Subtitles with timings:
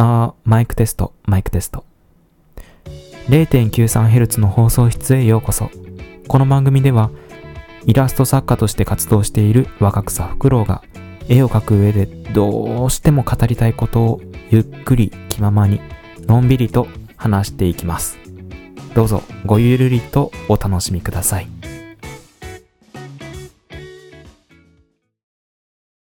[0.00, 1.84] あー、マイクテスト、マイクテスト。
[3.30, 5.70] 0.93Hz の放送室へようこそ。
[6.28, 7.10] この番組では、
[7.84, 10.84] イラスト作家として活動している若草フクロウが、
[11.28, 15.80] 絵を描く上でどうしても語りたいことをゆっくり気ままに、
[16.28, 16.86] のんびりと
[17.16, 18.18] 話していきます。
[18.94, 21.57] どうぞごゆるりとお楽しみください。